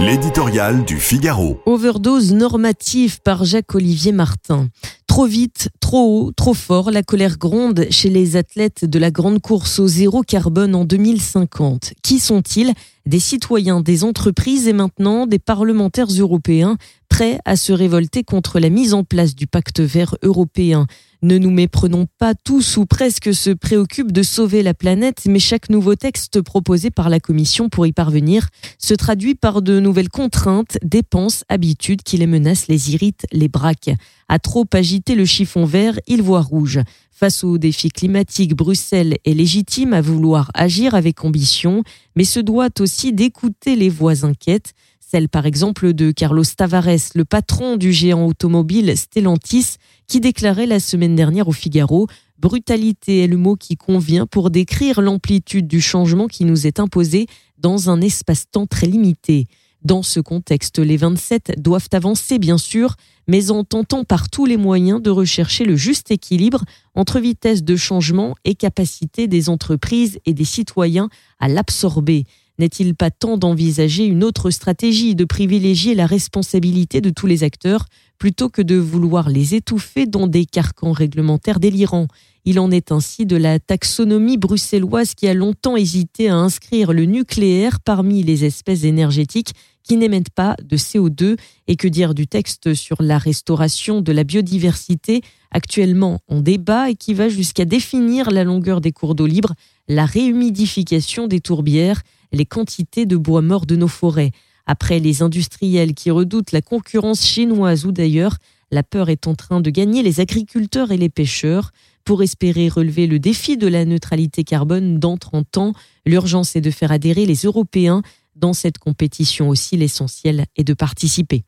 [0.00, 1.60] L'éditorial du Figaro.
[1.66, 4.68] Overdose normative par Jacques-Olivier Martin.
[5.08, 9.40] Trop vite, trop haut, trop fort, la colère gronde chez les athlètes de la grande
[9.40, 11.94] course au zéro carbone en 2050.
[12.00, 12.74] Qui sont-ils?
[13.08, 16.76] Des citoyens, des entreprises et maintenant des parlementaires européens
[17.08, 20.86] prêts à se révolter contre la mise en place du pacte vert européen.
[21.22, 25.70] Ne nous méprenons pas, tous ou presque se préoccupent de sauver la planète, mais chaque
[25.70, 30.76] nouveau texte proposé par la Commission pour y parvenir se traduit par de nouvelles contraintes,
[30.82, 33.96] dépenses, habitudes qui les menacent, les irritent, les braquent.
[34.28, 36.80] À trop agiter le chiffon vert, ils voient rouge.
[37.10, 41.82] Face aux défis climatiques, Bruxelles est légitime à vouloir agir avec ambition,
[42.14, 44.74] mais se doit aussi d'écouter les voix inquiètes
[45.10, 50.80] celle par exemple de Carlos Tavares, le patron du géant automobile Stellantis, qui déclarait la
[50.80, 52.08] semaine dernière au Figaro
[52.38, 57.26] Brutalité est le mot qui convient pour décrire l'amplitude du changement qui nous est imposé
[57.56, 59.46] dans un espace-temps très limité.
[59.84, 62.96] Dans ce contexte, les 27 doivent avancer bien sûr,
[63.28, 67.76] mais en tentant par tous les moyens de rechercher le juste équilibre entre vitesse de
[67.76, 72.24] changement et capacité des entreprises et des citoyens à l'absorber.
[72.58, 77.84] N'est-il pas temps d'envisager une autre stratégie, de privilégier la responsabilité de tous les acteurs?
[78.18, 82.08] Plutôt que de vouloir les étouffer dans des carcans réglementaires délirants
[82.44, 87.04] Il en est ainsi de la taxonomie bruxelloise qui a longtemps hésité à inscrire le
[87.04, 89.52] nucléaire parmi les espèces énergétiques
[89.82, 94.24] qui n'émettent pas de CO2 et que dire du texte sur la restauration de la
[94.24, 99.54] biodiversité actuellement en débat et qui va jusqu'à définir la longueur des cours d'eau libres,
[99.88, 104.32] la réhumidification des tourbières les quantités de bois mort de nos forêts.
[104.70, 108.36] Après les industriels qui redoutent la concurrence chinoise ou d'ailleurs,
[108.70, 111.72] la peur est en train de gagner les agriculteurs et les pêcheurs.
[112.04, 115.72] Pour espérer relever le défi de la neutralité carbone dans 30 ans,
[116.04, 118.02] l'urgence est de faire adhérer les Européens
[118.36, 119.78] dans cette compétition aussi.
[119.78, 121.36] L'essentiel est de participer.